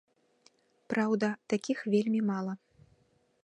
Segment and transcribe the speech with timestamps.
[0.93, 2.53] Праўда, такіх вельмі мала.